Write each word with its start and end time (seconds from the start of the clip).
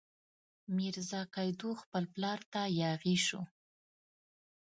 میرزا 0.75 1.21
قیدو 1.35 1.69
خپل 1.81 2.03
پلار 2.13 2.39
ته 2.51 2.61
یاغي 2.81 3.15
شو. 3.25 3.41